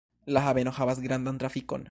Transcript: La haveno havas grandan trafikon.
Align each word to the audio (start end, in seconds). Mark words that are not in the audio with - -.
La 0.35 0.41
haveno 0.47 0.73
havas 0.79 1.03
grandan 1.07 1.43
trafikon. 1.45 1.79